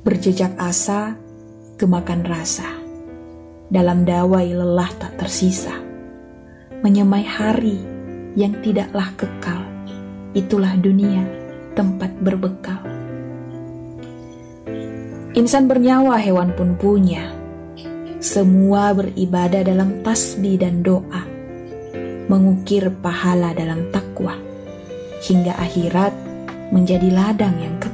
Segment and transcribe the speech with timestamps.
[0.00, 1.12] Berjejak asa,
[1.76, 2.64] kemakan rasa.
[3.68, 5.76] Dalam dawai lelah tak tersisa.
[6.80, 7.76] Menyemai hari
[8.32, 9.60] yang tidaklah kekal.
[10.32, 11.20] Itulah dunia,
[11.76, 12.80] tempat berbekal.
[15.36, 17.36] Insan bernyawa hewan pun punya.
[18.24, 21.28] Semua beribadah dalam tasbih dan doa.
[22.24, 24.32] Mengukir pahala dalam takwa.
[25.20, 26.16] Hingga akhirat
[26.72, 27.89] menjadi ladang yang kekal.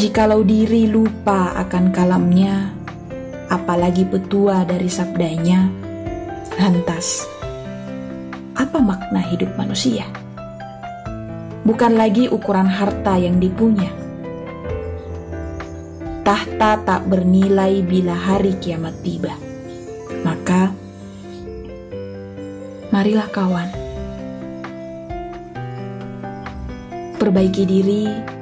[0.00, 2.72] Jikalau diri lupa akan kalamnya,
[3.52, 5.68] apalagi petua dari sabdanya,
[6.56, 7.28] lantas,
[8.56, 10.08] apa makna hidup manusia?
[11.68, 13.92] Bukan lagi ukuran harta yang dipunya.
[16.24, 19.36] Tahta tak bernilai bila hari kiamat tiba.
[20.24, 20.72] Maka,
[22.88, 23.68] marilah kawan,
[27.20, 28.39] perbaiki diri,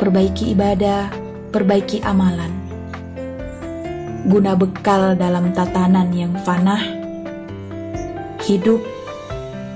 [0.00, 1.12] perbaiki ibadah,
[1.52, 2.52] perbaiki amalan.
[4.24, 6.80] Guna bekal dalam tatanan yang fanah,
[8.46, 8.80] hidup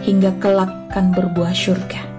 [0.07, 2.16] hingga kelak kan berbuah syurga.